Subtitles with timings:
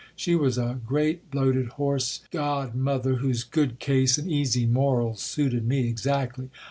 [0.15, 5.67] She was a great bloated horse god mother, whose good case and easy morals suited
[5.67, 6.49] me exactly.